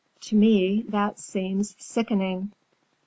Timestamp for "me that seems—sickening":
0.35-2.53